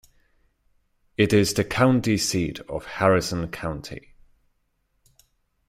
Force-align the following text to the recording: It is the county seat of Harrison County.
It 1.15 1.31
is 1.31 1.53
the 1.53 1.63
county 1.63 2.17
seat 2.17 2.59
of 2.61 2.85
Harrison 2.85 3.49
County. 3.49 4.15